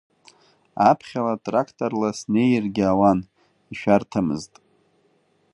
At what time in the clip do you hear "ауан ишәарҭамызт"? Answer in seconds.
2.91-4.53